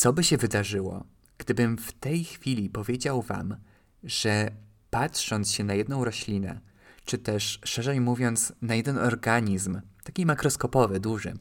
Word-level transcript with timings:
Co 0.00 0.12
by 0.12 0.24
się 0.24 0.36
wydarzyło, 0.36 1.04
gdybym 1.38 1.78
w 1.78 1.92
tej 1.92 2.24
chwili 2.24 2.70
powiedział 2.70 3.22
Wam, 3.22 3.56
że 4.04 4.50
patrząc 4.90 5.50
się 5.50 5.64
na 5.64 5.74
jedną 5.74 6.04
roślinę, 6.04 6.60
czy 7.04 7.18
też 7.18 7.60
szerzej 7.64 8.00
mówiąc, 8.00 8.52
na 8.62 8.74
jeden 8.74 8.98
organizm, 8.98 9.80
taki 10.04 10.26
makroskopowy, 10.26 11.00
duży, 11.00 11.34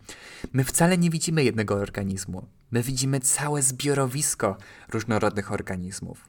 my 0.54 0.64
wcale 0.64 0.98
nie 0.98 1.10
widzimy 1.10 1.44
jednego 1.44 1.76
organizmu. 1.76 2.48
My 2.72 2.84
widzimy 2.84 3.20
całe 3.20 3.62
zbiorowisko 3.62 4.58
różnorodnych 4.90 5.52
organizmów. 5.52 6.26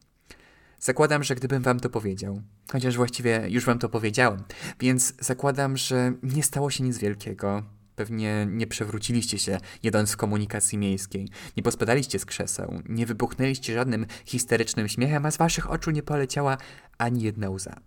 Zakładam, 0.81 1.25
że 1.25 1.35
gdybym 1.35 1.63
wam 1.63 1.81
to 1.81 1.91
powiedział, 1.91 2.43
chociaż 2.73 2.97
właściwie 2.97 3.47
już 3.49 3.65
wam 3.65 3.79
to 3.79 3.89
powiedziałem, 3.89 4.43
więc 4.81 5.15
zakładam, 5.21 5.77
że 5.77 6.13
nie 6.23 6.43
stało 6.43 6.71
się 6.71 6.85
nic 6.85 6.99
wielkiego. 6.99 7.63
Pewnie 7.97 8.47
nie 8.51 8.67
przewróciliście 8.67 9.39
się, 9.39 9.59
jedąc 9.83 10.13
w 10.13 10.17
komunikacji 10.17 10.79
miejskiej, 10.79 11.29
nie 11.57 11.63
pospadaliście 11.63 12.19
z 12.19 12.25
krzeseł, 12.25 12.83
nie 12.89 13.07
wybuchnęliście 13.07 13.75
żadnym 13.75 14.07
histerycznym 14.25 14.89
śmiechem, 14.89 15.27
a 15.27 15.31
z 15.31 15.37
waszych 15.37 15.71
oczu 15.71 15.91
nie 15.91 16.03
poleciała 16.03 16.57
ani 16.99 17.23
jedna 17.23 17.51
łza. 17.51 17.81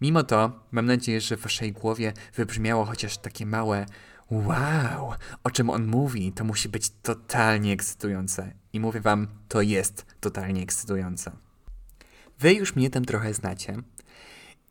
Mimo 0.00 0.22
to, 0.22 0.64
mam 0.70 0.86
nadzieję, 0.86 1.20
że 1.20 1.36
w 1.36 1.40
waszej 1.40 1.72
głowie 1.72 2.12
wybrzmiało 2.34 2.84
chociaż 2.84 3.18
takie 3.18 3.46
małe 3.46 3.86
Wow, 4.30 5.12
o 5.44 5.50
czym 5.50 5.70
on 5.70 5.86
mówi, 5.86 6.32
to 6.32 6.44
musi 6.44 6.68
być 6.68 6.90
totalnie 7.02 7.72
ekscytujące. 7.72 8.52
I 8.72 8.80
mówię 8.80 9.00
wam, 9.00 9.28
to 9.48 9.62
jest 9.62 10.06
totalnie 10.20 10.62
ekscytujące. 10.62 11.32
Wy 12.38 12.54
już 12.54 12.76
mnie 12.76 12.90
tam 12.90 13.04
trochę 13.04 13.34
znacie. 13.34 13.76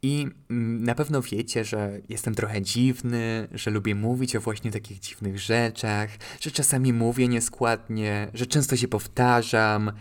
I 0.01 0.27
mm, 0.49 0.83
na 0.83 0.95
pewno 0.95 1.21
wiecie, 1.21 1.63
że 1.63 1.99
jestem 2.09 2.35
trochę 2.35 2.61
dziwny, 2.61 3.47
że 3.51 3.71
lubię 3.71 3.95
mówić 3.95 4.35
o 4.35 4.41
właśnie 4.41 4.71
takich 4.71 4.99
dziwnych 4.99 5.39
rzeczach, 5.39 6.09
że 6.41 6.51
czasami 6.51 6.93
mówię 6.93 7.27
nieskładnie, 7.27 8.27
że 8.33 8.45
często 8.45 8.77
się 8.77 8.87
powtarzam, 8.87 9.91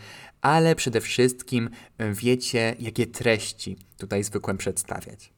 ale 0.41 0.75
przede 0.75 1.01
wszystkim 1.01 1.71
e, 1.99 2.13
wiecie, 2.13 2.77
jakie 2.79 3.07
treści 3.07 3.77
tutaj 3.99 4.25
zwykłem 4.25 4.57
przedstawiać. 4.59 5.33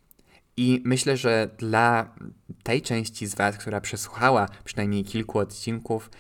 I 0.57 0.83
myślę, 0.85 1.17
że 1.17 1.51
dla 1.59 2.15
tej 2.63 2.83
części 2.83 3.27
z 3.27 3.35
Was, 3.35 3.59
która 3.59 3.81
przesłuchała 3.81 4.49
przynajmniej 4.65 5.05
kilku 5.05 5.39
odcinków, 5.39 6.11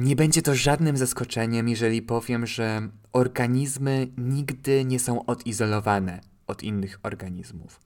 nie 0.00 0.16
będzie 0.16 0.42
to 0.42 0.54
żadnym 0.54 0.96
zaskoczeniem, 0.96 1.68
jeżeli 1.68 2.02
powiem, 2.02 2.46
że 2.46 2.88
organizmy 3.12 4.08
nigdy 4.18 4.84
nie 4.84 4.98
są 4.98 5.26
odizolowane 5.26 6.33
od 6.46 6.62
innych 6.62 6.98
organizmów. 7.02 7.80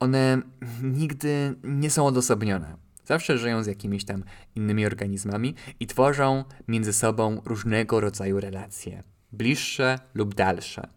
One 0.00 0.42
nigdy 0.82 1.54
nie 1.64 1.90
są 1.90 2.06
odosobnione. 2.06 2.76
Zawsze 3.04 3.38
żyją 3.38 3.62
z 3.62 3.66
jakimiś 3.66 4.04
tam 4.04 4.24
innymi 4.54 4.86
organizmami 4.86 5.54
i 5.80 5.86
tworzą 5.86 6.44
między 6.68 6.92
sobą 6.92 7.40
różnego 7.44 8.00
rodzaju 8.00 8.40
relacje, 8.40 9.02
bliższe 9.32 9.98
lub 10.14 10.34
dalsze. 10.34 10.95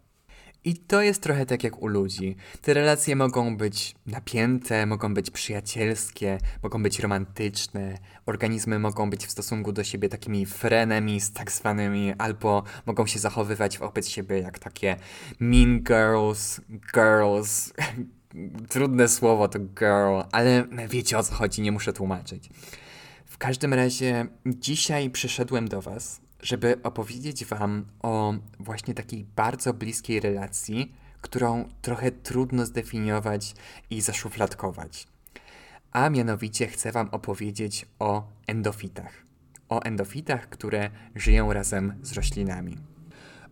I 0.64 0.76
to 0.76 1.02
jest 1.02 1.22
trochę 1.22 1.46
tak 1.46 1.64
jak 1.64 1.82
u 1.82 1.86
ludzi. 1.86 2.36
Te 2.62 2.74
relacje 2.74 3.16
mogą 3.16 3.56
być 3.56 3.94
napięte, 4.06 4.86
mogą 4.86 5.14
być 5.14 5.30
przyjacielskie, 5.30 6.38
mogą 6.62 6.82
być 6.82 7.00
romantyczne. 7.00 7.98
Organizmy 8.26 8.78
mogą 8.78 9.10
być 9.10 9.26
w 9.26 9.30
stosunku 9.30 9.72
do 9.72 9.84
siebie 9.84 10.08
takimi 10.08 10.46
frenemi, 10.46 11.20
z 11.20 11.32
tak 11.32 11.52
zwanymi, 11.52 12.14
albo 12.18 12.62
mogą 12.86 13.06
się 13.06 13.18
zachowywać 13.18 13.78
wobec 13.78 14.08
siebie 14.08 14.38
jak 14.38 14.58
takie 14.58 14.96
mean 15.38 15.80
girls, 15.82 16.60
girls. 16.94 17.72
Trudne 18.68 19.08
słowo 19.08 19.48
to 19.48 19.58
girl, 19.58 20.20
ale 20.32 20.66
wiecie 20.88 21.18
o 21.18 21.22
co 21.22 21.34
chodzi, 21.34 21.62
nie 21.62 21.72
muszę 21.72 21.92
tłumaczyć. 21.92 22.50
W 23.26 23.38
każdym 23.38 23.74
razie 23.74 24.26
dzisiaj 24.46 25.10
przyszedłem 25.10 25.68
do 25.68 25.82
Was 25.82 26.20
żeby 26.42 26.82
opowiedzieć 26.82 27.44
Wam 27.44 27.86
o 28.02 28.34
właśnie 28.60 28.94
takiej 28.94 29.24
bardzo 29.24 29.74
bliskiej 29.74 30.20
relacji, 30.20 30.94
którą 31.20 31.68
trochę 31.82 32.10
trudno 32.10 32.66
zdefiniować 32.66 33.54
i 33.90 34.00
zaszufladkować. 34.00 35.06
A 35.92 36.10
mianowicie 36.10 36.66
chcę 36.66 36.92
Wam 36.92 37.08
opowiedzieć 37.08 37.86
o 37.98 38.28
endofitach. 38.46 39.12
O 39.68 39.82
endofitach, 39.82 40.48
które 40.48 40.90
żyją 41.14 41.52
razem 41.52 41.94
z 42.02 42.12
roślinami. 42.12 42.89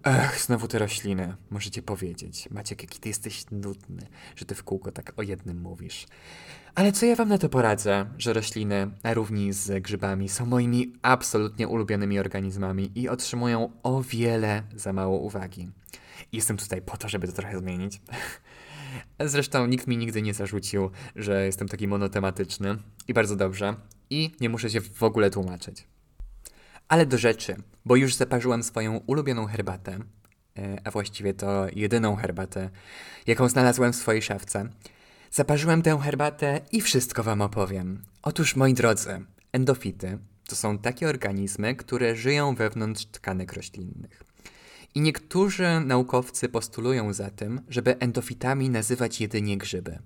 Ech, 0.08 0.40
znowu 0.40 0.68
te 0.68 0.78
rośliny, 0.78 1.36
możecie 1.50 1.82
powiedzieć. 1.82 2.48
Maciek, 2.50 2.82
jaki 2.82 2.98
ty 2.98 3.08
jesteś 3.08 3.44
nudny, 3.50 4.06
że 4.36 4.44
ty 4.44 4.54
w 4.54 4.64
kółko 4.64 4.92
tak 4.92 5.12
o 5.16 5.22
jednym 5.22 5.60
mówisz. 5.60 6.06
Ale 6.74 6.92
co 6.92 7.06
ja 7.06 7.16
wam 7.16 7.28
na 7.28 7.38
to 7.38 7.48
poradzę, 7.48 8.06
że 8.18 8.32
rośliny, 8.32 8.90
a 9.02 9.14
równi 9.14 9.52
z 9.52 9.82
grzybami, 9.82 10.28
są 10.28 10.46
moimi 10.46 10.92
absolutnie 11.02 11.68
ulubionymi 11.68 12.18
organizmami 12.18 12.90
i 12.94 13.08
otrzymują 13.08 13.72
o 13.82 14.02
wiele 14.02 14.62
za 14.76 14.92
mało 14.92 15.18
uwagi. 15.18 15.68
Jestem 16.32 16.56
tutaj 16.56 16.82
po 16.82 16.96
to, 16.96 17.08
żeby 17.08 17.26
to 17.26 17.32
trochę 17.32 17.58
zmienić. 17.58 18.00
Zresztą 19.20 19.66
nikt 19.66 19.86
mi 19.86 19.96
nigdy 19.96 20.22
nie 20.22 20.34
zarzucił, 20.34 20.90
że 21.16 21.46
jestem 21.46 21.68
taki 21.68 21.88
monotematyczny 21.88 22.76
i 23.08 23.14
bardzo 23.14 23.36
dobrze. 23.36 23.74
I 24.10 24.30
nie 24.40 24.48
muszę 24.48 24.70
się 24.70 24.80
w 24.80 25.02
ogóle 25.02 25.30
tłumaczyć. 25.30 25.86
Ale 26.88 27.06
do 27.06 27.18
rzeczy, 27.18 27.56
bo 27.84 27.96
już 27.96 28.14
zaparzyłem 28.14 28.62
swoją 28.62 28.96
ulubioną 29.06 29.46
herbatę, 29.46 29.98
e, 30.58 30.78
a 30.84 30.90
właściwie 30.90 31.34
to 31.34 31.66
jedyną 31.76 32.16
herbatę, 32.16 32.70
jaką 33.26 33.48
znalazłem 33.48 33.92
w 33.92 33.96
swojej 33.96 34.22
szafce. 34.22 34.68
Zaparzyłem 35.30 35.82
tę 35.82 35.98
herbatę 35.98 36.60
i 36.72 36.80
wszystko 36.80 37.22
Wam 37.22 37.42
opowiem. 37.42 38.02
Otóż, 38.22 38.56
moi 38.56 38.74
drodzy, 38.74 39.24
endofity 39.52 40.18
to 40.48 40.56
są 40.56 40.78
takie 40.78 41.08
organizmy, 41.08 41.74
które 41.74 42.16
żyją 42.16 42.54
wewnątrz 42.54 43.06
tkanek 43.06 43.52
roślinnych. 43.52 44.22
I 44.94 45.00
niektórzy 45.00 45.80
naukowcy 45.80 46.48
postulują 46.48 47.12
za 47.12 47.30
tym, 47.30 47.60
żeby 47.68 47.98
endofitami 47.98 48.70
nazywać 48.70 49.20
jedynie 49.20 49.58
grzyby. 49.58 49.98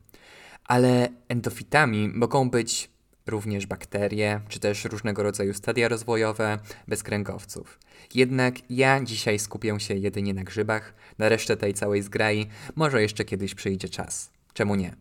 Ale 0.65 1.09
endofitami 1.29 2.09
mogą 2.09 2.51
być 2.51 2.91
również 3.27 3.67
bakterie, 3.67 4.41
czy 4.49 4.61
też 4.61 4.85
różnego 4.85 5.23
rodzaju 5.23 5.55
stadia 5.55 5.89
rozwojowe 5.89 6.59
bezkręgowców. 6.89 7.79
Jednak 8.15 8.55
ja 8.71 9.05
dzisiaj 9.05 9.39
skupię 9.39 9.81
się 9.81 9.95
jedynie 9.95 10.35
na 10.35 10.45
grzybach, 10.45 10.95
na 11.19 11.29
resztę 11.29 11.57
tej 11.57 11.75
całej 11.75 12.03
zgrai 12.03 12.49
może 12.77 13.03
jeszcze 13.03 13.25
kiedyś 13.25 13.55
przyjdzie 13.55 13.89
czas. 13.89 14.31
Czemu 14.55 14.75
nie? 14.75 14.97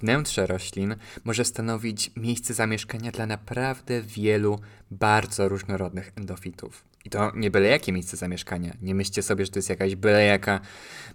Wnętrze 0.00 0.46
roślin 0.46 0.96
może 1.24 1.44
stanowić 1.44 2.10
miejsce 2.16 2.54
zamieszkania 2.54 3.12
dla 3.12 3.26
naprawdę 3.26 4.02
wielu 4.02 4.60
bardzo 4.90 5.48
różnorodnych 5.48 6.12
endofitów. 6.16 6.91
I 7.04 7.10
to 7.10 7.32
nie 7.34 7.50
byle 7.50 7.68
jakie 7.68 7.92
miejsce 7.92 8.16
zamieszkania. 8.16 8.76
Nie 8.82 8.94
myślcie 8.94 9.22
sobie, 9.22 9.44
że 9.44 9.50
to 9.50 9.58
jest 9.58 9.68
jakaś 9.68 9.94
byle 9.94 10.24
jaka 10.24 10.60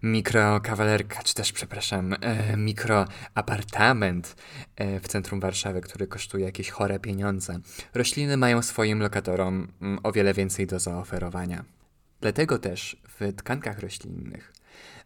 mikrokawalerka, 0.03 1.23
czy 1.23 1.33
też, 1.33 1.51
przepraszam, 1.51 2.15
e, 2.21 2.57
mikroapartament 2.57 4.35
e, 4.75 4.99
w 4.99 5.07
centrum 5.07 5.39
Warszawy, 5.39 5.81
który 5.81 6.07
kosztuje 6.07 6.45
jakieś 6.45 6.69
chore 6.69 6.99
pieniądze. 6.99 7.59
Rośliny 7.93 8.37
mają 8.37 8.61
swoim 8.61 8.99
lokatorom 8.99 9.67
mm, 9.81 9.99
o 10.03 10.11
wiele 10.11 10.33
więcej 10.33 10.67
do 10.67 10.79
zaoferowania. 10.79 11.65
Dlatego 12.21 12.59
też 12.59 13.01
w 13.19 13.33
tkankach 13.35 13.79
roślinnych 13.79 14.53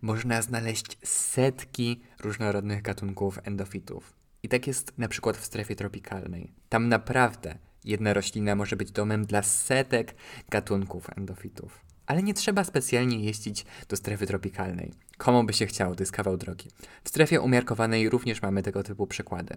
można 0.01 0.41
znaleźć 0.41 0.97
setki 1.03 2.01
różnorodnych 2.19 2.81
gatunków 2.81 3.39
endofitów. 3.43 4.13
I 4.43 4.49
tak 4.49 4.67
jest 4.67 4.93
na 4.97 5.07
przykład 5.07 5.37
w 5.37 5.45
strefie 5.45 5.75
tropikalnej. 5.75 6.51
Tam 6.69 6.89
naprawdę 6.89 7.55
jedna 7.85 8.13
roślina 8.13 8.55
może 8.55 8.75
być 8.75 8.91
domem 8.91 9.25
dla 9.25 9.43
setek 9.43 10.15
gatunków 10.49 11.09
endofitów. 11.17 11.85
Ale 12.05 12.23
nie 12.23 12.33
trzeba 12.33 12.63
specjalnie 12.63 13.19
jeździć 13.19 13.65
do 13.89 13.95
strefy 13.95 14.27
tropikalnej. 14.27 14.93
Komu 15.17 15.43
by 15.43 15.53
się 15.53 15.65
chciało, 15.65 15.95
to 15.95 16.01
jest 16.01 16.11
kawał 16.11 16.37
drogi. 16.37 16.69
W 17.03 17.09
strefie 17.09 17.41
umiarkowanej 17.41 18.09
również 18.09 18.41
mamy 18.41 18.63
tego 18.63 18.83
typu 18.83 19.07
przykłady. 19.07 19.55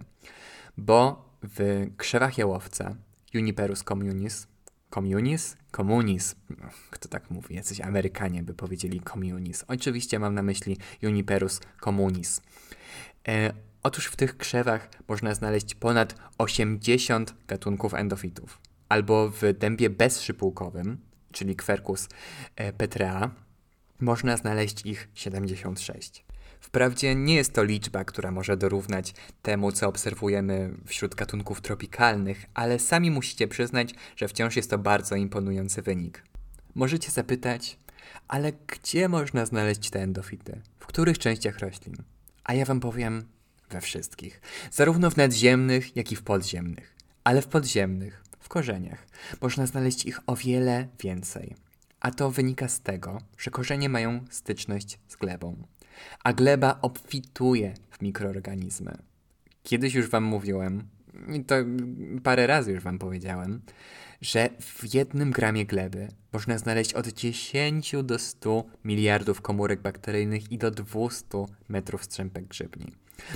Bo 0.77 1.29
w 1.43 1.87
krzewach 1.97 2.37
jałowca 2.37 2.95
Juniperus 3.33 3.83
communis 3.83 4.47
Communis? 4.95 5.57
Komunis. 5.71 6.35
Kto 6.89 7.09
tak 7.09 7.31
mówi? 7.31 7.55
Jacyś 7.55 7.81
Amerykanie 7.81 8.43
by 8.43 8.53
powiedzieli 8.53 9.01
communis. 9.01 9.65
Oczywiście 9.67 10.19
mam 10.19 10.33
na 10.33 10.43
myśli 10.43 10.77
Juniperus 11.01 11.61
communis. 11.83 12.41
E, 13.27 13.53
otóż 13.85 14.05
w 14.05 14.15
tych 14.15 14.37
krzewach 14.37 14.89
można 15.07 15.35
znaleźć 15.35 15.75
ponad 15.75 16.15
80 16.37 17.33
gatunków 17.47 17.93
endofitów. 17.93 18.59
Albo 18.89 19.29
w 19.29 19.41
dębie 19.53 19.89
bezszypułkowym, 19.89 20.97
czyli 21.31 21.55
Quercus 21.55 22.09
e, 22.55 22.73
petrea, 22.73 23.31
można 23.99 24.37
znaleźć 24.37 24.85
ich 24.85 25.09
76. 25.13 26.25
Wprawdzie 26.59 27.15
nie 27.15 27.35
jest 27.35 27.53
to 27.53 27.63
liczba, 27.63 28.05
która 28.05 28.31
może 28.31 28.57
dorównać 28.57 29.13
temu, 29.41 29.71
co 29.71 29.87
obserwujemy 29.87 30.73
wśród 30.85 31.15
gatunków 31.15 31.61
tropikalnych, 31.61 32.45
ale 32.53 32.79
sami 32.79 33.11
musicie 33.11 33.47
przyznać, 33.47 33.93
że 34.15 34.27
wciąż 34.27 34.55
jest 34.55 34.69
to 34.69 34.77
bardzo 34.77 35.15
imponujący 35.15 35.81
wynik. 35.81 36.23
Możecie 36.75 37.11
zapytać, 37.11 37.77
ale 38.27 38.51
gdzie 38.51 39.09
można 39.09 39.45
znaleźć 39.45 39.89
te 39.89 40.01
endofity? 40.01 40.61
W 40.79 40.85
których 40.85 41.19
częściach 41.19 41.59
roślin? 41.59 41.95
A 42.43 42.53
ja 42.53 42.65
wam 42.65 42.79
powiem, 42.79 43.34
we 43.69 43.81
wszystkich. 43.81 44.41
Zarówno 44.71 45.09
w 45.09 45.17
nadziemnych, 45.17 45.95
jak 45.95 46.11
i 46.11 46.15
w 46.15 46.23
podziemnych. 46.23 46.95
Ale 47.23 47.41
w 47.41 47.47
podziemnych, 47.47 48.23
w 48.39 48.49
korzeniach, 48.49 49.07
można 49.41 49.65
znaleźć 49.65 50.05
ich 50.05 50.19
o 50.27 50.35
wiele 50.35 50.87
więcej. 51.03 51.55
A 51.99 52.11
to 52.11 52.31
wynika 52.31 52.67
z 52.67 52.81
tego, 52.81 53.17
że 53.37 53.51
korzenie 53.51 53.89
mają 53.89 54.25
styczność 54.29 54.99
z 55.07 55.15
glebą, 55.15 55.55
a 56.23 56.33
gleba 56.33 56.79
obfituje 56.81 57.73
w 57.89 58.01
mikroorganizmy. 58.01 58.97
Kiedyś 59.63 59.93
już 59.93 60.09
Wam 60.09 60.23
mówiłem, 60.23 60.87
i 61.33 61.43
to 61.43 61.55
parę 62.23 62.47
razy 62.47 62.71
już 62.71 62.83
Wam 62.83 62.99
powiedziałem, 62.99 63.61
że 64.21 64.49
w 64.59 64.93
jednym 64.93 65.31
gramie 65.31 65.65
gleby 65.65 66.07
można 66.33 66.57
znaleźć 66.57 66.93
od 66.93 67.07
10 67.07 67.95
do 68.03 68.19
100 68.19 68.63
miliardów 68.83 69.41
komórek 69.41 69.81
bakteryjnych 69.81 70.51
i 70.51 70.57
do 70.57 70.71
200 70.71 71.45
metrów 71.69 72.03
strzępek 72.03 72.45
grzybni. 72.45 72.91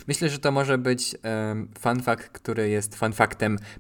Myślę, 0.08 0.30
że 0.30 0.40
to 0.40 0.52
może 0.52 0.78
być 0.78 1.16
um, 1.24 1.70
fun 1.80 2.02
fact, 2.02 2.30
który 2.30 2.70
jest 2.70 2.96
fun 2.96 3.14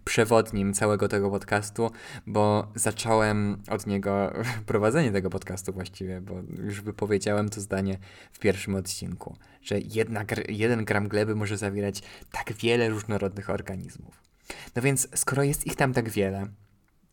przewodnim 0.05 0.73
całego 0.73 1.07
tego 1.07 1.29
podcastu, 1.29 1.91
bo 2.27 2.71
zacząłem 2.75 3.57
od 3.69 3.87
niego 3.87 4.33
prowadzenie 4.65 5.11
tego 5.11 5.29
podcastu 5.29 5.73
właściwie, 5.73 6.21
bo 6.21 6.33
już 6.63 6.81
wypowiedziałem 6.81 7.49
to 7.49 7.61
zdanie 7.61 7.97
w 8.31 8.39
pierwszym 8.39 8.75
odcinku, 8.75 9.35
że 9.61 9.79
jedna, 9.79 10.25
jeden 10.49 10.85
gram 10.85 11.07
gleby 11.07 11.35
może 11.35 11.57
zawierać 11.57 12.01
tak 12.31 12.53
wiele 12.53 12.89
różnorodnych 12.89 13.49
organizmów. 13.49 14.23
No 14.75 14.81
więc 14.81 15.07
skoro 15.15 15.43
jest 15.43 15.67
ich 15.67 15.75
tam 15.75 15.93
tak 15.93 16.09
wiele, 16.09 16.47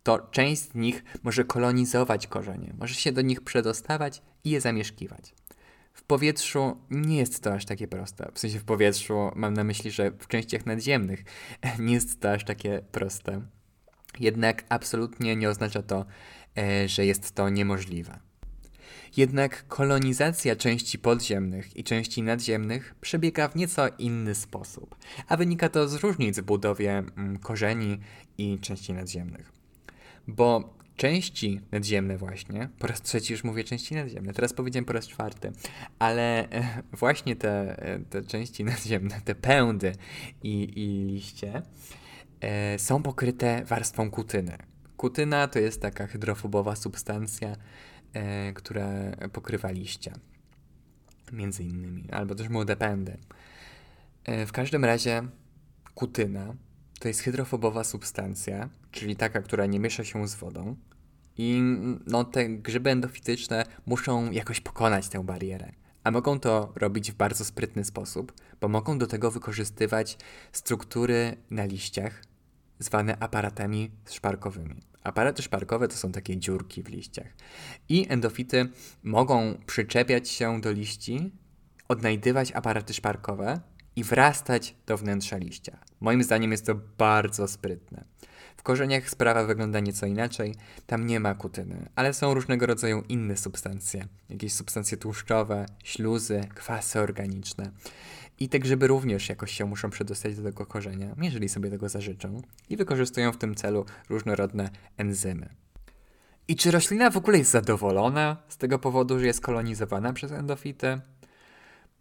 to 0.02 0.18
część 0.18 0.62
z 0.62 0.74
nich 0.74 1.04
może 1.22 1.44
kolonizować 1.44 2.26
korzenie, 2.26 2.74
może 2.78 2.94
się 2.94 3.12
do 3.12 3.20
nich 3.20 3.40
przedostawać 3.40 4.22
i 4.44 4.50
je 4.50 4.60
zamieszkiwać. 4.60 5.34
W 5.96 6.02
powietrzu 6.02 6.76
nie 6.90 7.16
jest 7.16 7.42
to 7.42 7.54
aż 7.54 7.64
takie 7.64 7.88
proste. 7.88 8.30
W 8.34 8.38
sensie 8.38 8.58
w 8.58 8.64
powietrzu 8.64 9.30
mam 9.34 9.54
na 9.54 9.64
myśli, 9.64 9.90
że 9.90 10.10
w 10.10 10.28
częściach 10.28 10.66
nadziemnych 10.66 11.24
nie 11.78 11.94
jest 11.94 12.20
to 12.20 12.32
aż 12.32 12.44
takie 12.44 12.82
proste. 12.92 13.42
Jednak 14.20 14.64
absolutnie 14.68 15.36
nie 15.36 15.48
oznacza 15.48 15.82
to, 15.82 16.04
e, 16.58 16.88
że 16.88 17.06
jest 17.06 17.34
to 17.34 17.48
niemożliwe. 17.48 18.18
Jednak 19.16 19.66
kolonizacja 19.68 20.56
części 20.56 20.98
podziemnych 20.98 21.76
i 21.76 21.84
części 21.84 22.22
nadziemnych 22.22 22.94
przebiega 23.00 23.48
w 23.48 23.56
nieco 23.56 23.88
inny 23.98 24.34
sposób, 24.34 24.96
a 25.28 25.36
wynika 25.36 25.68
to 25.68 25.88
z 25.88 25.94
różnic 25.94 26.38
w 26.40 26.42
budowie 26.42 26.98
mm, 26.98 27.38
korzeni 27.38 27.98
i 28.38 28.58
części 28.58 28.92
nadziemnych. 28.92 29.52
Bo 30.28 30.76
części 30.96 31.60
nadziemne 31.72 32.16
właśnie, 32.18 32.68
po 32.78 32.86
raz 32.86 33.02
trzeci 33.02 33.32
już 33.32 33.44
mówię 33.44 33.64
części 33.64 33.94
nadziemne, 33.94 34.32
teraz 34.32 34.52
powiedziałem 34.52 34.84
po 34.84 34.92
raz 34.92 35.08
czwarty, 35.08 35.52
ale 35.98 36.50
e, 36.50 36.82
właśnie 36.92 37.36
te, 37.36 37.82
e, 37.82 37.98
te 37.98 38.22
części 38.22 38.64
nadziemne, 38.74 39.20
te 39.24 39.34
pędy 39.34 39.92
i, 40.42 40.62
i 40.76 41.06
liście 41.06 41.62
e, 42.40 42.78
są 42.78 43.02
pokryte 43.02 43.64
warstwą 43.64 44.10
kutyny. 44.10 44.58
Kutyna 44.96 45.48
to 45.48 45.58
jest 45.58 45.82
taka 45.82 46.06
hydrofobowa 46.06 46.76
substancja, 46.76 47.56
która 48.54 48.88
pokrywa 49.32 49.70
liście, 49.70 50.12
między 51.32 51.64
innymi, 51.64 52.10
albo 52.10 52.34
też 52.34 52.48
młode 52.48 52.76
pędy. 52.76 53.16
W 54.46 54.52
każdym 54.52 54.84
razie 54.84 55.22
kutyna 55.94 56.54
to 57.00 57.08
jest 57.08 57.20
hydrofobowa 57.20 57.84
substancja, 57.84 58.68
czyli 58.90 59.16
taka, 59.16 59.42
która 59.42 59.66
nie 59.66 59.80
miesza 59.80 60.04
się 60.04 60.28
z 60.28 60.34
wodą. 60.34 60.76
I 61.38 61.60
no, 62.06 62.24
te 62.24 62.48
grzyby 62.48 62.90
endofityczne 62.90 63.64
muszą 63.86 64.30
jakoś 64.30 64.60
pokonać 64.60 65.08
tę 65.08 65.24
barierę. 65.24 65.72
A 66.04 66.10
mogą 66.10 66.40
to 66.40 66.72
robić 66.76 67.12
w 67.12 67.14
bardzo 67.14 67.44
sprytny 67.44 67.84
sposób, 67.84 68.32
bo 68.60 68.68
mogą 68.68 68.98
do 68.98 69.06
tego 69.06 69.30
wykorzystywać 69.30 70.18
struktury 70.52 71.36
na 71.50 71.64
liściach, 71.64 72.22
zwane 72.78 73.18
aparatami 73.18 73.90
szparkowymi. 74.10 74.80
Aparaty 75.02 75.42
szparkowe 75.42 75.88
to 75.88 75.96
są 75.96 76.12
takie 76.12 76.36
dziurki 76.36 76.82
w 76.82 76.88
liściach. 76.88 77.26
I 77.88 78.06
endofity 78.08 78.68
mogą 79.02 79.54
przyczepiać 79.66 80.28
się 80.28 80.60
do 80.60 80.72
liści, 80.72 81.32
odnajdywać 81.88 82.52
aparaty 82.52 82.94
szparkowe 82.94 83.60
i 83.96 84.04
wrastać 84.04 84.76
do 84.86 84.96
wnętrza 84.96 85.36
liścia. 85.36 85.78
Moim 86.00 86.22
zdaniem 86.22 86.52
jest 86.52 86.66
to 86.66 86.74
bardzo 86.98 87.48
sprytne. 87.48 88.04
W 88.56 88.62
korzeniach 88.62 89.10
sprawa 89.10 89.44
wygląda 89.44 89.80
nieco 89.80 90.06
inaczej. 90.06 90.54
Tam 90.86 91.06
nie 91.06 91.20
ma 91.20 91.34
kutyny, 91.34 91.88
ale 91.94 92.14
są 92.14 92.34
różnego 92.34 92.66
rodzaju 92.66 93.02
inne 93.08 93.36
substancje. 93.36 94.06
Jakieś 94.30 94.52
substancje 94.52 94.96
tłuszczowe, 94.98 95.66
śluzy, 95.84 96.40
kwasy 96.54 97.00
organiczne. 97.00 97.70
I 98.38 98.48
te 98.48 98.58
grzyby 98.58 98.86
również 98.86 99.28
jakoś 99.28 99.52
się 99.52 99.64
muszą 99.64 99.90
przedostać 99.90 100.36
do 100.36 100.42
tego 100.42 100.66
korzenia, 100.66 101.14
jeżeli 101.22 101.48
sobie 101.48 101.70
tego 101.70 101.88
zażyczą, 101.88 102.42
i 102.68 102.76
wykorzystują 102.76 103.32
w 103.32 103.36
tym 103.36 103.54
celu 103.54 103.84
różnorodne 104.08 104.70
enzymy. 104.96 105.48
I 106.48 106.56
czy 106.56 106.70
roślina 106.70 107.10
w 107.10 107.16
ogóle 107.16 107.38
jest 107.38 107.50
zadowolona 107.50 108.36
z 108.48 108.56
tego 108.56 108.78
powodu, 108.78 109.18
że 109.18 109.26
jest 109.26 109.40
kolonizowana 109.40 110.12
przez 110.12 110.32
endofity? 110.32 111.00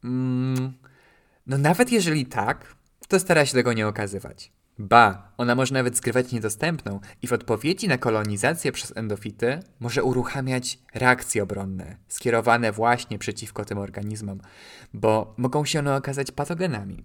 Mm, 0.04 0.74
no 1.48 1.58
nawet 1.58 1.92
jeżeli 1.92 2.26
tak, 2.26 2.76
to 3.08 3.20
stara 3.20 3.46
się 3.46 3.54
tego 3.54 3.74
nie 3.74 3.88
okazywać. 3.88 4.52
Ba, 4.80 5.32
ona 5.38 5.56
może 5.56 5.74
nawet 5.74 5.98
skrywać 5.98 6.32
niedostępną 6.32 7.00
i 7.22 7.28
w 7.28 7.34
odpowiedzi 7.34 7.88
na 7.88 7.98
kolonizację 7.98 8.72
przez 8.72 8.98
endofity 8.98 9.60
może 9.80 10.04
uruchamiać 10.04 10.80
reakcje 10.94 11.44
obronne, 11.44 11.98
skierowane 12.08 12.72
właśnie 12.72 13.20
przeciwko 13.20 13.66
tym 13.66 13.78
organizmom, 13.78 14.42
bo 14.94 15.34
mogą 15.38 15.66
się 15.66 15.80
one 15.80 15.96
okazać 15.96 16.32
patogenami. 16.32 17.04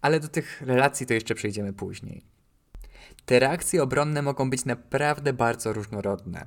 Ale 0.00 0.20
do 0.20 0.28
tych 0.28 0.62
relacji 0.62 1.06
to 1.06 1.14
jeszcze 1.14 1.34
przejdziemy 1.34 1.72
później. 1.72 2.24
Te 3.26 3.38
reakcje 3.38 3.82
obronne 3.82 4.22
mogą 4.22 4.50
być 4.50 4.64
naprawdę 4.64 5.32
bardzo 5.32 5.72
różnorodne 5.72 6.46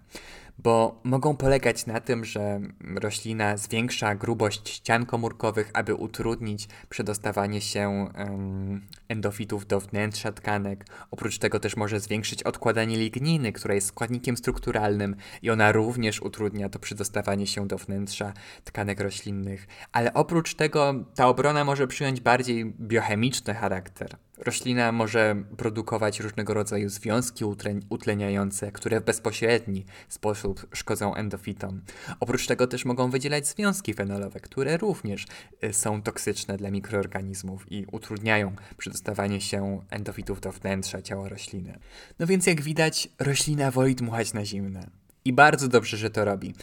bo 0.64 1.00
mogą 1.04 1.38
polegać 1.38 1.86
na 1.86 2.00
tym, 2.00 2.26
że 2.26 2.60
roślina 2.96 3.58
zwiększa 3.58 4.16
grubość 4.16 4.70
ścian 4.70 5.06
komórkowych, 5.06 5.72
aby 5.74 5.96
utrudnić 5.96 6.68
przedostawanie 6.90 7.62
się 7.62 8.08
um, 8.18 8.82
endofitów 9.08 9.68
do 9.68 9.80
wnętrza 9.80 10.32
tkanek. 10.32 10.86
Oprócz 11.12 11.38
tego 11.38 11.60
też 11.60 11.78
może 11.78 12.00
zwiększyć 12.00 12.44
odkładanie 12.44 12.98
ligniny, 12.98 13.54
która 13.54 13.74
jest 13.74 13.88
składnikiem 13.88 14.38
strukturalnym 14.38 15.16
i 15.42 15.50
ona 15.50 15.72
również 15.72 16.22
utrudnia 16.22 16.70
to 16.70 16.80
przedostawanie 16.80 17.48
się 17.48 17.68
do 17.68 17.78
wnętrza 17.78 18.34
tkanek 18.64 19.00
roślinnych. 19.00 19.68
Ale 19.92 20.14
oprócz 20.14 20.56
tego 20.56 20.94
ta 21.16 21.28
obrona 21.28 21.66
może 21.66 21.88
przyjąć 21.88 22.22
bardziej 22.22 22.66
biochemiczny 22.66 23.54
charakter. 23.54 24.18
Roślina 24.40 24.92
może 24.92 25.44
produkować 25.58 26.20
różnego 26.20 26.54
rodzaju 26.54 26.90
związki 26.90 27.46
utleniające, 27.90 28.72
które 28.72 29.02
w 29.02 29.04
bezpośredni 29.04 29.86
sposób 30.10 30.68
szkodzą 30.74 31.16
endofitom. 31.16 31.82
Oprócz 32.20 32.48
tego 32.48 32.68
też 32.68 32.86
mogą 32.86 33.10
wydzielać 33.10 33.48
związki 33.48 33.94
fenolowe, 33.94 34.40
które 34.40 34.78
również 34.78 35.26
y, 35.64 35.74
są 35.74 36.02
toksyczne 36.02 36.58
dla 36.58 36.72
mikroorganizmów 36.72 37.72
i 37.72 37.86
utrudniają 37.92 38.56
przedostawanie 38.78 39.42
się 39.42 39.82
endofitów 39.90 40.42
do 40.42 40.52
wnętrza 40.52 41.02
ciała 41.02 41.30
rośliny. 41.30 41.80
No 42.20 42.28
więc 42.28 42.48
jak 42.48 42.62
widać, 42.62 43.10
roślina 43.20 43.72
woli 43.72 43.96
dmuchać 43.96 44.34
na 44.34 44.46
zimne. 44.46 44.90
I 45.26 45.34
bardzo 45.34 45.68
dobrze, 45.68 45.98
że 45.98 46.10
to 46.10 46.26
robi. 46.26 46.54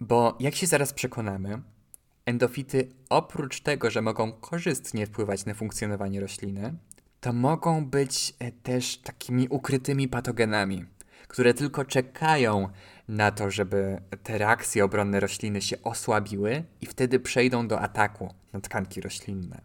Bo 0.00 0.36
jak 0.40 0.54
się 0.54 0.66
zaraz 0.66 0.92
przekonamy, 0.92 1.62
endofity 2.26 2.88
oprócz 3.08 3.60
tego, 3.60 3.90
że 3.90 4.02
mogą 4.02 4.32
korzystnie 4.32 5.06
wpływać 5.06 5.46
na 5.46 5.54
funkcjonowanie 5.54 6.20
rośliny, 6.20 6.74
to 7.22 7.32
mogą 7.32 7.86
być 7.86 8.34
e, 8.38 8.52
też 8.52 8.96
takimi 8.96 9.48
ukrytymi 9.48 10.08
patogenami, 10.08 10.84
które 11.28 11.54
tylko 11.54 11.84
czekają 11.84 12.68
na 13.08 13.30
to, 13.30 13.50
żeby 13.50 14.02
te 14.22 14.38
reakcje 14.38 14.84
obronne 14.84 15.20
rośliny 15.20 15.62
się 15.62 15.82
osłabiły 15.82 16.64
i 16.80 16.86
wtedy 16.86 17.20
przejdą 17.20 17.68
do 17.68 17.80
ataku 17.80 18.34
na 18.52 18.60
tkanki 18.60 19.00
roślinne. 19.00 19.60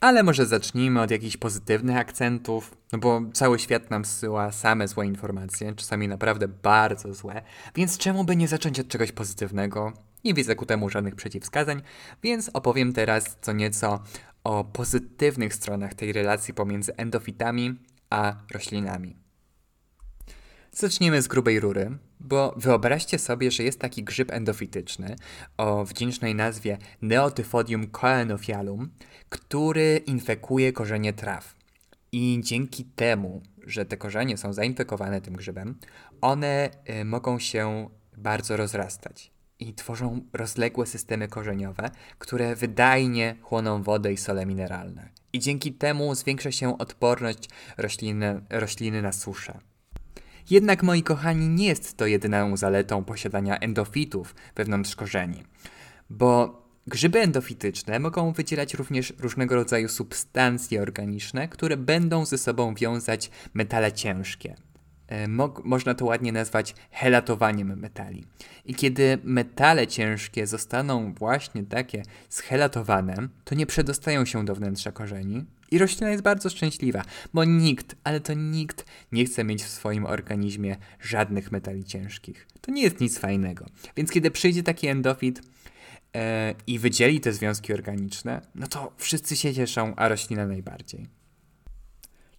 Ale 0.00 0.22
może 0.22 0.46
zacznijmy 0.46 1.00
od 1.00 1.10
jakichś 1.10 1.36
pozytywnych 1.36 1.96
akcentów, 1.96 2.76
no 2.92 2.98
bo 2.98 3.20
cały 3.32 3.58
świat 3.58 3.90
nam 3.90 4.04
zsyła 4.04 4.52
same 4.52 4.88
złe 4.88 5.06
informacje, 5.06 5.74
czasami 5.74 6.08
naprawdę 6.08 6.48
bardzo 6.48 7.14
złe, 7.14 7.42
więc 7.74 7.98
czemu 7.98 8.24
by 8.24 8.36
nie 8.36 8.48
zacząć 8.48 8.80
od 8.80 8.88
czegoś 8.88 9.12
pozytywnego? 9.12 9.92
Nie 10.24 10.34
widzę 10.34 10.54
ku 10.54 10.66
temu 10.66 10.88
żadnych 10.88 11.14
przeciwwskazań, 11.14 11.82
więc 12.22 12.50
opowiem 12.52 12.92
teraz 12.92 13.36
co 13.40 13.52
nieco 13.52 14.02
o 14.48 14.64
pozytywnych 14.64 15.54
stronach 15.54 15.94
tej 15.94 16.12
relacji 16.12 16.54
pomiędzy 16.54 16.96
endofitami 16.96 17.74
a 18.10 18.36
roślinami. 18.50 19.16
Zaczniemy 20.72 21.22
z 21.22 21.28
grubej 21.28 21.60
rury, 21.60 21.98
bo 22.20 22.54
wyobraźcie 22.56 23.18
sobie, 23.18 23.50
że 23.50 23.62
jest 23.62 23.80
taki 23.80 24.04
grzyb 24.04 24.32
endofityczny 24.32 25.16
o 25.56 25.84
wdzięcznej 25.84 26.34
nazwie 26.34 26.78
Neotyphodium 27.02 27.86
coenophialum, 27.90 28.90
który 29.28 30.00
infekuje 30.06 30.72
korzenie 30.72 31.12
traw. 31.12 31.56
I 32.12 32.40
dzięki 32.42 32.84
temu, 32.84 33.42
że 33.66 33.84
te 33.84 33.96
korzenie 33.96 34.36
są 34.36 34.52
zainfekowane 34.52 35.20
tym 35.20 35.34
grzybem, 35.34 35.78
one 36.20 36.70
y, 37.00 37.04
mogą 37.04 37.38
się 37.38 37.88
bardzo 38.16 38.56
rozrastać 38.56 39.37
i 39.60 39.74
tworzą 39.74 40.20
rozległe 40.32 40.86
systemy 40.86 41.28
korzeniowe, 41.28 41.90
które 42.18 42.56
wydajnie 42.56 43.36
chłoną 43.42 43.82
wodę 43.82 44.12
i 44.12 44.16
sole 44.16 44.46
mineralne. 44.46 45.08
I 45.32 45.38
dzięki 45.38 45.72
temu 45.72 46.14
zwiększa 46.14 46.52
się 46.52 46.78
odporność 46.78 47.48
rośliny, 47.76 48.40
rośliny 48.50 49.02
na 49.02 49.12
suszę. 49.12 49.58
Jednak, 50.50 50.82
moi 50.82 51.02
kochani, 51.02 51.48
nie 51.48 51.66
jest 51.66 51.96
to 51.96 52.06
jedyną 52.06 52.56
zaletą 52.56 53.04
posiadania 53.04 53.58
endofitów 53.58 54.34
wewnątrz 54.56 54.96
korzeni, 54.96 55.44
bo 56.10 56.62
grzyby 56.86 57.20
endofityczne 57.20 57.98
mogą 57.98 58.32
wydzielać 58.32 58.74
również 58.74 59.14
różnego 59.18 59.54
rodzaju 59.54 59.88
substancje 59.88 60.82
organiczne, 60.82 61.48
które 61.48 61.76
będą 61.76 62.26
ze 62.26 62.38
sobą 62.38 62.74
wiązać 62.74 63.30
metale 63.54 63.92
ciężkie. 63.92 64.56
E, 65.08 65.28
mo 65.28 65.54
można 65.64 65.94
to 65.94 66.04
ładnie 66.04 66.32
nazwać 66.32 66.74
helatowaniem 66.90 67.78
metali. 67.78 68.24
I 68.64 68.74
kiedy 68.74 69.18
metale 69.24 69.86
ciężkie 69.86 70.46
zostaną 70.46 71.14
właśnie 71.14 71.62
takie 71.62 72.02
schelatowane, 72.28 73.28
to 73.44 73.54
nie 73.54 73.66
przedostają 73.66 74.24
się 74.24 74.44
do 74.44 74.54
wnętrza 74.54 74.92
korzeni, 74.92 75.44
i 75.70 75.78
roślina 75.78 76.10
jest 76.10 76.22
bardzo 76.22 76.50
szczęśliwa, 76.50 77.02
bo 77.34 77.44
nikt, 77.44 77.96
ale 78.04 78.20
to 78.20 78.34
nikt 78.34 78.84
nie 79.12 79.24
chce 79.24 79.44
mieć 79.44 79.62
w 79.62 79.68
swoim 79.68 80.06
organizmie 80.06 80.76
żadnych 81.00 81.52
metali 81.52 81.84
ciężkich. 81.84 82.46
To 82.60 82.70
nie 82.70 82.82
jest 82.82 83.00
nic 83.00 83.18
fajnego. 83.18 83.66
Więc 83.96 84.10
kiedy 84.10 84.30
przyjdzie 84.30 84.62
taki 84.62 84.86
endofit 84.86 85.42
e, 86.14 86.54
i 86.66 86.78
wydzieli 86.78 87.20
te 87.20 87.32
związki 87.32 87.72
organiczne, 87.72 88.40
no 88.54 88.66
to 88.66 88.92
wszyscy 88.96 89.36
się 89.36 89.54
cieszą, 89.54 89.94
a 89.96 90.08
roślina 90.08 90.46
najbardziej. 90.46 91.06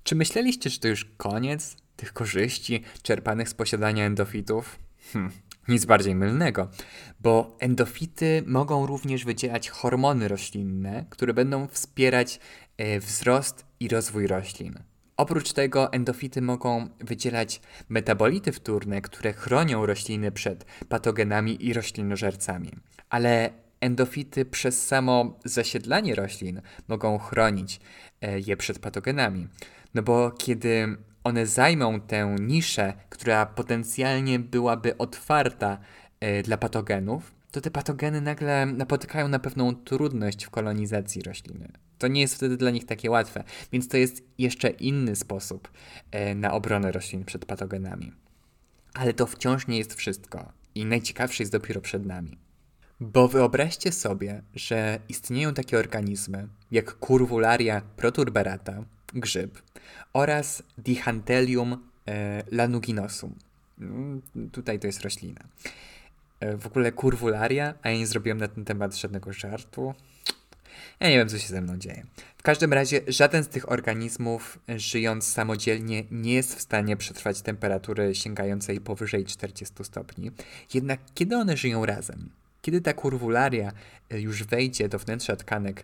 Czy 0.03 0.15
myśleliście, 0.15 0.69
że 0.69 0.79
to 0.79 0.87
już 0.87 1.05
koniec 1.17 1.77
tych 1.99 2.13
korzyści 2.13 2.83
czerpanych 3.01 3.49
z 3.49 3.53
posiadania 3.53 4.05
endofitów? 4.05 4.79
Hm, 5.13 5.31
nic 5.67 5.85
bardziej 5.85 6.15
mylnego, 6.15 6.69
bo 7.19 7.57
endofity 7.59 8.43
mogą 8.45 8.85
również 8.85 9.25
wydzielać 9.25 9.69
hormony 9.69 10.27
roślinne, 10.27 11.05
które 11.09 11.33
będą 11.33 11.67
wspierać 11.67 12.39
e, 12.77 12.99
wzrost 12.99 13.65
i 13.79 13.87
rozwój 13.87 14.27
roślin. 14.27 14.79
Oprócz 15.17 15.53
tego 15.53 15.93
endofity 15.93 16.41
mogą 16.41 16.89
wydzielać 16.99 17.61
metabolity 17.89 18.51
wtórne, 18.51 19.01
które 19.01 19.33
chronią 19.33 19.85
rośliny 19.85 20.31
przed 20.31 20.65
patogenami 20.89 21.65
i 21.65 21.73
roślinożercami. 21.73 22.71
Ale 23.09 23.49
endofity 23.81 24.45
przez 24.45 24.87
samo 24.87 25.39
zasiedlanie 25.45 26.15
roślin 26.15 26.61
mogą 26.87 27.17
chronić 27.17 27.79
e, 28.21 28.39
je 28.39 28.57
przed 28.57 28.79
patogenami. 28.79 29.47
No 29.93 30.03
bo 30.03 30.31
kiedy 30.31 30.97
one 31.29 31.45
zajmą 31.45 32.01
tę 32.01 32.35
niszę, 32.39 32.93
która 33.09 33.45
potencjalnie 33.45 34.39
byłaby 34.39 34.97
otwarta 34.97 35.77
y, 36.23 36.43
dla 36.43 36.57
patogenów, 36.57 37.31
to 37.51 37.61
te 37.61 37.71
patogeny 37.71 38.21
nagle 38.21 38.65
napotykają 38.65 39.27
na 39.27 39.39
pewną 39.39 39.75
trudność 39.75 40.45
w 40.45 40.49
kolonizacji 40.49 41.21
rośliny. 41.21 41.71
To 41.97 42.07
nie 42.07 42.21
jest 42.21 42.35
wtedy 42.35 42.57
dla 42.57 42.71
nich 42.71 42.85
takie 42.85 43.11
łatwe, 43.11 43.43
więc 43.71 43.87
to 43.87 43.97
jest 43.97 44.23
jeszcze 44.37 44.69
inny 44.69 45.15
sposób 45.15 45.71
y, 46.31 46.35
na 46.35 46.53
obronę 46.53 46.91
roślin 46.91 47.25
przed 47.25 47.45
patogenami. 47.45 48.11
Ale 48.93 49.13
to 49.13 49.25
wciąż 49.25 49.67
nie 49.67 49.77
jest 49.77 49.93
wszystko 49.93 50.51
i 50.75 50.85
najciekawsze 50.85 51.43
jest 51.43 51.51
dopiero 51.51 51.81
przed 51.81 52.05
nami. 52.05 52.37
Bo 52.99 53.27
wyobraźcie 53.27 53.91
sobie, 53.91 54.43
że 54.55 54.99
istnieją 55.09 55.53
takie 55.53 55.77
organizmy 55.79 56.47
jak 56.71 56.99
Curvularia 56.99 57.81
proturberata, 57.81 58.83
grzyb, 59.13 59.61
oraz 60.13 60.63
Dihantelium 60.77 61.77
e, 62.07 62.43
lanuginosum. 62.51 63.35
Mm, 63.79 64.21
tutaj 64.51 64.79
to 64.79 64.87
jest 64.87 65.01
roślina. 65.01 65.41
E, 66.39 66.57
w 66.57 66.67
ogóle 66.67 66.91
kurwularia, 66.91 67.73
a 67.81 67.89
ja 67.89 67.97
nie 67.97 68.07
zrobiłem 68.07 68.37
na 68.37 68.47
ten 68.47 68.65
temat 68.65 68.95
żadnego 68.95 69.33
żartu. 69.33 69.93
Ja 70.99 71.09
nie 71.09 71.17
wiem, 71.17 71.29
co 71.29 71.39
się 71.39 71.47
ze 71.47 71.61
mną 71.61 71.77
dzieje. 71.77 72.05
W 72.37 72.43
każdym 72.43 72.73
razie 72.73 73.01
żaden 73.07 73.43
z 73.43 73.47
tych 73.47 73.71
organizmów, 73.71 74.59
żyjąc 74.67 75.27
samodzielnie, 75.27 76.03
nie 76.11 76.33
jest 76.33 76.55
w 76.55 76.61
stanie 76.61 76.97
przetrwać 76.97 77.41
temperatury 77.41 78.15
sięgającej 78.15 78.81
powyżej 78.81 79.25
40 79.25 79.83
stopni. 79.83 80.31
Jednak 80.73 80.99
kiedy 81.13 81.35
one 81.35 81.57
żyją 81.57 81.85
razem, 81.85 82.29
kiedy 82.61 82.81
ta 82.81 82.93
kurwularia 82.93 83.71
e, 84.09 84.21
już 84.21 84.43
wejdzie 84.43 84.89
do 84.89 84.99
wnętrza 84.99 85.35
tkanek 85.35 85.83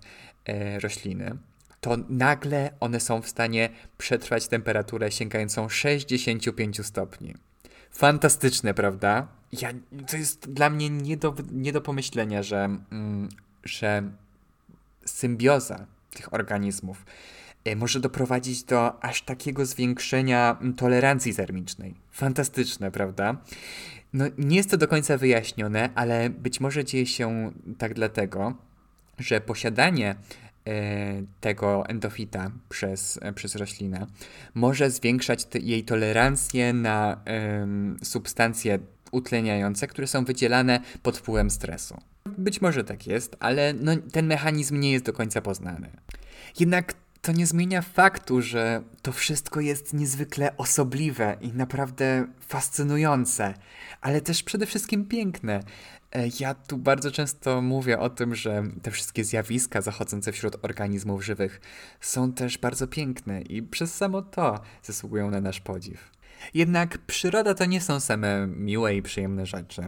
rośliny, 0.82 1.38
to 1.86 1.98
nagle 2.10 2.72
one 2.80 3.00
są 3.00 3.22
w 3.22 3.30
stanie 3.30 3.70
przetrwać 3.98 4.48
temperaturę 4.48 5.12
sięgającą 5.12 5.70
65 5.70 6.86
stopni. 6.86 7.36
Fantastyczne, 7.92 8.74
prawda? 8.74 9.28
Ja, 9.52 9.70
to 10.08 10.18
jest 10.18 10.52
dla 10.52 10.70
mnie 10.70 10.90
nie 10.90 11.18
do, 11.18 11.36
nie 11.52 11.72
do 11.72 11.82
pomyślenia, 11.82 12.44
że, 12.44 12.64
mm, 12.92 13.30
że 13.64 14.04
symbioza 15.06 15.86
tych 16.12 16.34
organizmów 16.34 17.06
y, 17.68 17.76
może 17.76 18.00
doprowadzić 18.00 18.64
do 18.64 19.04
aż 19.04 19.22
takiego 19.22 19.66
zwiększenia 19.66 20.58
tolerancji 20.78 21.36
termicznej. 21.36 21.96
Fantastyczne, 22.12 22.92
prawda? 22.92 23.38
No, 24.14 24.26
nie 24.38 24.58
jest 24.58 24.70
to 24.70 24.78
do 24.78 24.88
końca 24.88 25.18
wyjaśnione, 25.18 25.90
ale 25.96 26.30
być 26.30 26.60
może 26.60 26.86
dzieje 26.86 27.06
się 27.06 27.52
tak 27.78 27.94
dlatego, 27.94 28.54
że 29.20 29.42
posiadanie 29.42 30.16
E, 30.45 30.45
tego 31.40 31.86
endofita 31.88 32.52
przez, 32.70 33.20
e, 33.22 33.34
przez 33.34 33.56
roślinę 33.56 34.08
może 34.54 34.90
zwiększać 34.90 35.48
jej 35.62 35.84
tolerancję 35.84 36.74
na 36.74 37.22
substancje 38.04 38.80
utleniające, 39.12 39.88
które 39.88 40.08
są 40.08 40.26
wydzielane 40.26 40.80
pod 41.04 41.18
wpływem 41.18 41.50
stresu. 41.50 41.98
Być 42.38 42.62
może 42.62 42.84
tak 42.84 43.08
jest, 43.08 43.36
ale 43.40 43.74
no, 43.74 43.92
ten 44.12 44.28
mechanizm 44.28 44.80
nie 44.80 44.92
jest 44.92 45.06
do 45.06 45.14
końca 45.14 45.42
poznany. 45.42 45.90
Jednak 46.60 46.94
to 47.22 47.32
nie 47.32 47.48
zmienia 47.48 47.82
faktu, 47.82 48.42
że 48.42 48.82
to 49.02 49.12
wszystko 49.12 49.60
jest 49.60 49.94
niezwykle 49.94 50.58
osobliwe 50.58 51.38
i 51.42 51.54
naprawdę 51.54 52.28
fascynujące, 52.40 53.54
ale 54.06 54.22
też 54.22 54.44
przede 54.44 54.66
wszystkim 54.66 55.06
piękne. 55.06 55.60
E, 56.12 56.28
ja 56.40 56.54
tu 56.54 56.78
bardzo 56.78 57.12
często 57.12 57.62
mówię 57.62 58.00
o 58.00 58.10
tym, 58.10 58.36
że 58.36 58.64
te 58.82 58.92
wszystkie 58.92 59.24
zjawiska 59.24 59.82
zachodzące 59.82 60.32
wśród 60.32 60.56
organizmów 60.62 61.26
żywych 61.26 61.62
są 62.02 62.34
też 62.34 62.58
bardzo 62.58 62.88
piękne 62.88 63.42
i 63.42 63.64
przez 63.64 63.96
samo 63.96 64.22
to 64.22 64.60
zasługują 64.84 65.32
na 65.32 65.42
nasz 65.42 65.60
podziw. 65.60 66.12
Jednak 66.54 66.98
przyroda 66.98 67.54
to 67.54 67.66
nie 67.66 67.82
są 67.82 68.00
same 68.00 68.48
miłe 68.48 68.96
i 68.96 69.02
przyjemne 69.02 69.46
rzeczy, 69.46 69.82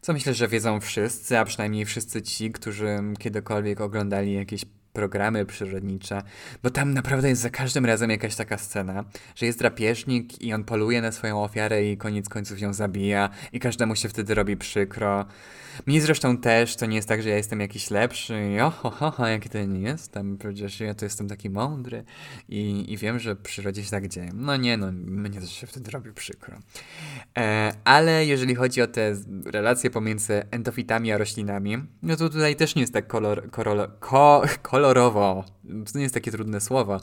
co 0.00 0.12
myślę, 0.12 0.34
że 0.34 0.48
wiedzą 0.48 0.80
wszyscy, 0.80 1.38
a 1.38 1.44
przynajmniej 1.44 1.84
wszyscy 1.84 2.22
ci, 2.22 2.52
którzy 2.52 2.98
kiedykolwiek 3.18 3.80
oglądali 3.80 4.32
jakieś 4.34 4.64
programy 4.98 5.46
przyrodnicze, 5.46 6.22
bo 6.62 6.70
tam 6.70 6.94
naprawdę 6.94 7.28
jest 7.28 7.42
za 7.42 7.50
każdym 7.50 7.86
razem 7.86 8.10
jakaś 8.10 8.36
taka 8.36 8.58
scena, 8.58 9.04
że 9.36 9.46
jest 9.46 9.58
drapieżnik 9.58 10.42
i 10.42 10.52
on 10.52 10.64
poluje 10.64 11.02
na 11.02 11.12
swoją 11.12 11.44
ofiarę 11.44 11.84
i 11.84 11.96
koniec 11.96 12.28
końców 12.28 12.60
ją 12.60 12.72
zabija 12.72 13.30
i 13.52 13.60
każdemu 13.60 13.96
się 13.96 14.08
wtedy 14.08 14.34
robi 14.34 14.56
przykro. 14.56 15.26
Mnie 15.86 16.00
zresztą 16.00 16.38
też, 16.38 16.76
to 16.76 16.86
nie 16.86 16.96
jest 16.96 17.08
tak, 17.08 17.22
że 17.22 17.28
ja 17.28 17.36
jestem 17.36 17.60
jakiś 17.60 17.90
lepszy 17.90 18.50
i 18.56 18.60
oho, 18.60 18.90
ho, 18.90 19.10
ho, 19.10 19.26
jaki 19.26 19.48
to 19.48 19.64
nie 19.64 19.80
jestem, 19.80 20.38
przecież 20.38 20.80
ja 20.80 20.94
to 20.94 21.04
jestem 21.04 21.28
taki 21.28 21.50
mądry 21.50 22.04
i, 22.48 22.92
i 22.92 22.96
wiem, 22.96 23.18
że 23.18 23.36
przyrodzie 23.36 23.84
się 23.84 23.90
tak 23.90 24.08
dzieje. 24.08 24.30
No 24.34 24.56
nie, 24.56 24.76
no, 24.76 24.92
mnie 24.92 25.40
też 25.40 25.52
się 25.52 25.66
wtedy 25.66 25.90
robi 25.90 26.12
przykro. 26.12 26.58
E, 27.38 27.72
ale 27.84 28.26
jeżeli 28.26 28.54
chodzi 28.54 28.82
o 28.82 28.86
te 28.86 29.14
relacje 29.44 29.90
pomiędzy 29.90 30.42
endofitami 30.50 31.12
a 31.12 31.18
roślinami, 31.18 31.78
no 32.02 32.16
to 32.16 32.28
tutaj 32.28 32.56
też 32.56 32.74
nie 32.74 32.80
jest 32.80 32.92
tak 32.92 33.06
kolor, 33.06 33.50
kolor, 33.50 33.98
ko, 34.00 34.42
kolorowo. 34.88 35.44
To 35.92 35.98
nie 35.98 36.02
jest 36.02 36.14
takie 36.14 36.30
trudne 36.30 36.60
słowo. 36.60 37.00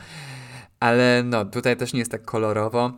Ale 0.80 1.24
no, 1.26 1.46
tutaj 1.46 1.78
też 1.78 1.94
nie 1.94 2.00
jest 2.00 2.12
tak 2.12 2.26
kolorowo, 2.26 2.94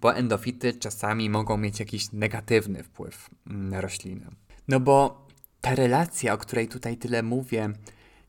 bo 0.00 0.14
endofity 0.14 0.74
czasami 0.74 1.30
mogą 1.30 1.56
mieć 1.56 1.80
jakiś 1.80 2.12
negatywny 2.12 2.82
wpływ 2.82 3.30
na 3.46 3.80
rośliny. 3.80 4.26
No 4.68 4.80
bo 4.80 5.26
ta 5.60 5.74
relacja, 5.74 6.32
o 6.32 6.38
której 6.38 6.68
tutaj 6.68 6.96
tyle 6.96 7.22
mówię, 7.22 7.68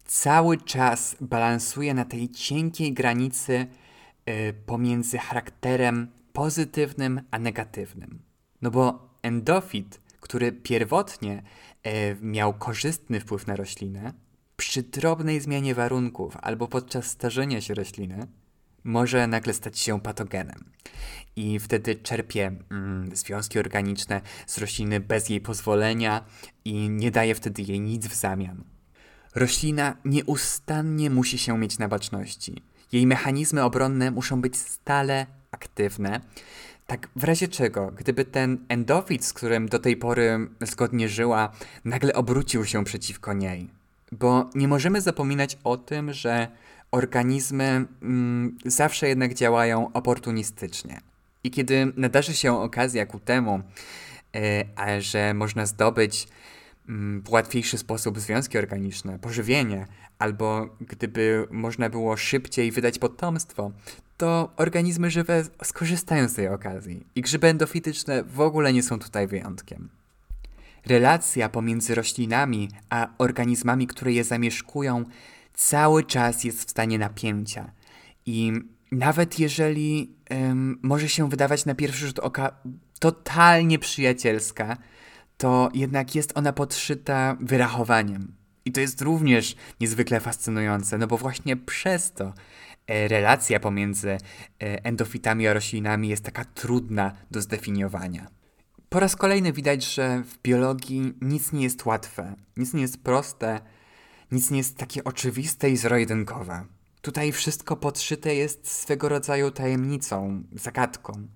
cały 0.06 0.58
czas 0.58 1.16
balansuje 1.22 1.94
na 1.94 2.06
tej 2.06 2.30
cienkiej 2.30 2.94
granicy 2.94 3.68
y, 4.30 4.54
pomiędzy 4.66 5.18
charakterem 5.18 6.08
pozytywnym 6.34 7.22
a 7.32 7.40
negatywnym. 7.40 8.20
No 8.62 8.72
bo 8.72 9.10
endofit, 9.22 10.02
który 10.22 10.52
pierwotnie 10.52 11.44
y, 11.88 12.18
miał 12.22 12.54
korzystny 12.54 13.20
wpływ 13.20 13.48
na 13.48 13.56
roślinę, 13.56 14.14
przy 14.58 14.84
drobnej 14.84 15.42
zmianie 15.42 15.76
warunków 15.76 16.38
albo 16.42 16.68
podczas 16.68 17.06
starzenia 17.06 17.62
się 17.62 17.74
rośliny 17.74 18.28
może 18.84 19.28
nagle 19.28 19.54
stać 19.54 19.80
się 19.80 20.02
patogenem. 20.02 20.64
I 21.36 21.60
wtedy 21.60 21.96
czerpie 21.96 22.52
mm, 22.72 23.16
związki 23.16 23.60
organiczne 23.60 24.22
z 24.48 24.58
rośliny 24.58 25.00
bez 25.00 25.30
jej 25.30 25.42
pozwolenia 25.42 26.26
i 26.66 26.90
nie 26.90 27.12
daje 27.12 27.36
wtedy 27.36 27.62
jej 27.62 27.80
nic 27.80 28.08
w 28.08 28.16
zamian. 28.16 28.64
Roślina 29.36 29.98
nieustannie 30.06 31.10
musi 31.10 31.38
się 31.38 31.58
mieć 31.58 31.80
na 31.80 31.88
baczności. 31.88 32.64
Jej 32.92 33.08
mechanizmy 33.08 33.64
obronne 33.64 34.12
muszą 34.12 34.42
być 34.42 34.58
stale 34.58 35.26
aktywne. 35.52 36.22
Tak 36.88 37.10
w 37.16 37.24
razie 37.24 37.48
czego, 37.48 37.92
gdyby 37.92 38.26
ten 38.26 38.66
endofit, 38.70 39.26
z 39.26 39.34
którym 39.34 39.70
do 39.70 39.80
tej 39.80 39.98
pory 39.98 40.50
zgodnie 40.62 41.10
żyła, 41.10 41.52
nagle 41.86 42.14
obrócił 42.14 42.66
się 42.66 42.84
przeciwko 42.84 43.34
niej. 43.34 43.77
Bo 44.12 44.50
nie 44.56 44.68
możemy 44.68 45.02
zapominać 45.02 45.58
o 45.64 45.78
tym, 45.78 46.14
że 46.14 46.48
organizmy 46.92 47.86
mm, 48.02 48.58
zawsze 48.66 49.08
jednak 49.08 49.34
działają 49.34 49.94
oportunistycznie. 49.94 51.02
I 51.44 51.52
kiedy 51.52 51.94
nadarzy 51.98 52.34
się 52.34 52.60
okazja 52.60 53.06
ku 53.06 53.20
temu, 53.20 53.62
a 54.76 55.00
że 55.00 55.34
można 55.34 55.66
zdobyć 55.66 56.28
mm, 56.90 57.22
w 57.22 57.30
łatwiejszy 57.30 57.78
sposób 57.78 58.20
związki 58.20 58.58
organiczne, 58.58 59.20
pożywienie, 59.20 59.88
albo 60.20 60.70
gdyby 60.82 61.48
można 61.52 61.90
było 61.90 62.18
szybciej 62.18 62.72
wydać 62.72 63.00
potomstwo, 63.00 63.72
to 64.18 64.52
organizmy 64.58 65.10
żywe 65.12 65.44
skorzystają 65.64 66.30
z 66.30 66.34
tej 66.34 66.48
okazji. 66.48 67.06
I 67.16 67.22
grzyby 67.22 67.48
endofityczne 67.48 68.24
w 68.24 68.42
ogóle 68.42 68.74
nie 68.74 68.84
są 68.84 69.00
tutaj 69.00 69.28
wyjątkiem. 69.28 69.90
Relacja 70.88 71.50
pomiędzy 71.50 71.96
roślinami 71.96 72.70
a 72.90 73.08
organizmami, 73.18 73.88
które 73.88 74.12
je 74.12 74.24
zamieszkują, 74.24 75.04
cały 75.54 76.04
czas 76.04 76.44
jest 76.44 76.68
w 76.68 76.70
stanie 76.70 77.00
napięcia. 77.00 77.72
I 78.26 78.52
nawet 78.92 79.40
jeżeli 79.40 80.16
um, 80.30 80.80
może 80.82 81.10
się 81.10 81.30
wydawać 81.30 81.66
na 81.66 81.76
pierwszy 81.76 82.08
rzut 82.08 82.20
oka 82.20 82.52
totalnie 83.00 83.80
przyjacielska, 83.80 84.78
to 85.38 85.70
jednak 85.74 86.16
jest 86.16 86.32
ona 86.36 86.54
podszyta 86.54 87.38
wyrachowaniem. 87.40 88.34
I 88.66 88.72
to 88.72 88.82
jest 88.82 89.02
również 89.02 89.56
niezwykle 89.80 90.20
fascynujące, 90.20 90.98
no 90.98 91.08
bo 91.08 91.18
właśnie 91.18 91.58
przez 91.58 92.12
to 92.12 92.34
e, 92.88 93.08
relacja 93.08 93.60
pomiędzy 93.60 94.10
e, 94.10 94.18
endofitami 94.60 95.48
a 95.48 95.54
roślinami 95.54 96.10
jest 96.10 96.24
taka 96.24 96.46
trudna 96.46 97.12
do 97.32 97.42
zdefiniowania. 97.42 98.37
Po 98.90 99.00
raz 99.00 99.16
kolejny 99.16 99.54
widać, 99.54 99.94
że 99.94 100.24
w 100.24 100.42
biologii 100.42 101.14
nic 101.22 101.52
nie 101.52 101.64
jest 101.64 101.86
łatwe, 101.86 102.36
nic 102.58 102.74
nie 102.74 102.82
jest 102.82 103.04
proste, 103.04 103.60
nic 104.32 104.52
nie 104.52 104.58
jest 104.58 104.78
takie 104.78 105.04
oczywiste 105.04 105.70
i 105.70 105.78
zero-jedynkowe. 105.78 106.66
Tutaj 107.02 107.32
wszystko 107.32 107.76
podszyte 107.76 108.36
jest 108.36 108.68
swego 108.72 109.10
rodzaju 109.10 109.52
tajemnicą, 109.52 110.44
zagadką. 110.52 111.28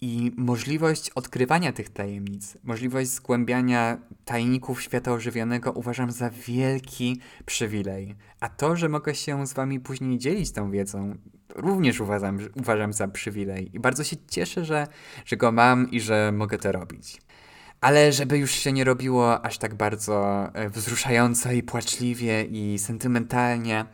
I 0.00 0.32
możliwość 0.36 1.10
odkrywania 1.10 1.72
tych 1.72 1.90
tajemnic, 1.90 2.58
możliwość 2.62 3.10
zgłębiania 3.10 3.98
tajników 4.24 4.82
świata 4.82 5.12
ożywionego 5.12 5.72
uważam 5.72 6.10
za 6.12 6.30
wielki 6.30 7.20
przywilej. 7.46 8.14
A 8.40 8.48
to, 8.48 8.76
że 8.76 8.88
mogę 8.88 9.14
się 9.14 9.46
z 9.46 9.52
wami 9.52 9.80
później 9.80 10.18
dzielić 10.18 10.52
tą 10.52 10.70
wiedzą, 10.70 11.14
również 11.60 12.00
uważam, 12.00 12.38
uważam 12.56 12.92
za 12.92 13.08
przywilej. 13.08 13.76
I 13.76 13.80
bardzo 13.80 14.04
się 14.04 14.16
cieszę, 14.30 14.64
że, 14.64 14.86
że 15.24 15.36
go 15.36 15.52
mam 15.52 15.90
i 15.90 16.00
że 16.00 16.32
mogę 16.32 16.58
to 16.58 16.72
robić. 16.72 17.20
Ale 17.80 18.12
żeby 18.12 18.38
już 18.38 18.50
się 18.50 18.72
nie 18.72 18.84
robiło 18.84 19.44
aż 19.44 19.58
tak 19.58 19.74
bardzo 19.74 20.46
e, 20.54 20.70
wzruszająco 20.70 21.52
i 21.52 21.62
płaczliwie 21.62 22.44
i 22.44 22.78
sentymentalnie, 22.78 23.84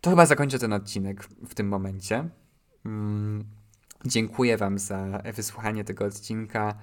to 0.00 0.10
chyba 0.10 0.26
zakończę 0.26 0.58
ten 0.58 0.72
odcinek 0.72 1.24
w 1.48 1.54
tym 1.54 1.68
momencie. 1.68 2.28
Mm, 2.84 3.44
dziękuję 4.04 4.56
Wam 4.56 4.78
za 4.78 5.22
wysłuchanie 5.34 5.84
tego 5.84 6.04
odcinka 6.04 6.74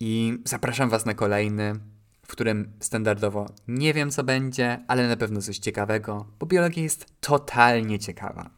i 0.00 0.38
zapraszam 0.44 0.90
Was 0.90 1.06
na 1.06 1.14
kolejny, 1.14 1.74
w 2.22 2.28
którym 2.28 2.72
standardowo 2.80 3.46
nie 3.68 3.94
wiem 3.94 4.10
co 4.10 4.24
będzie, 4.24 4.84
ale 4.88 5.08
na 5.08 5.16
pewno 5.16 5.42
coś 5.42 5.58
ciekawego, 5.58 6.26
bo 6.38 6.46
biologia 6.46 6.82
jest 6.82 7.06
totalnie 7.20 7.98
ciekawa. 7.98 8.55